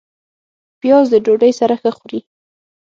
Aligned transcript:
پیاز 0.81 1.05
د 1.11 1.15
ډوډۍ 1.25 1.51
سره 1.59 1.73
ښه 1.81 1.91
خوري 1.97 2.19